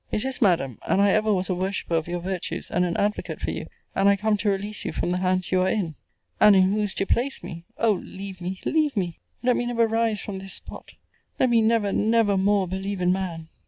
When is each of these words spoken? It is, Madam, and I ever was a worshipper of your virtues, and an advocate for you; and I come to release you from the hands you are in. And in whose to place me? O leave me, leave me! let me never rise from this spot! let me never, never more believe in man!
It 0.11 0.25
is, 0.25 0.41
Madam, 0.41 0.79
and 0.87 0.99
I 0.99 1.11
ever 1.11 1.31
was 1.31 1.47
a 1.47 1.53
worshipper 1.53 1.93
of 1.93 2.07
your 2.07 2.21
virtues, 2.21 2.71
and 2.71 2.85
an 2.85 2.97
advocate 2.97 3.39
for 3.39 3.51
you; 3.51 3.67
and 3.93 4.09
I 4.09 4.15
come 4.15 4.35
to 4.37 4.49
release 4.49 4.83
you 4.83 4.91
from 4.91 5.11
the 5.11 5.19
hands 5.19 5.51
you 5.51 5.61
are 5.61 5.69
in. 5.69 5.93
And 6.39 6.55
in 6.55 6.71
whose 6.73 6.95
to 6.95 7.05
place 7.05 7.43
me? 7.43 7.65
O 7.77 7.91
leave 7.91 8.41
me, 8.41 8.59
leave 8.65 8.97
me! 8.97 9.19
let 9.43 9.55
me 9.55 9.67
never 9.67 9.85
rise 9.87 10.19
from 10.19 10.39
this 10.39 10.53
spot! 10.53 10.93
let 11.39 11.51
me 11.51 11.61
never, 11.61 11.93
never 11.93 12.35
more 12.35 12.67
believe 12.67 12.99
in 12.99 13.13
man! 13.13 13.49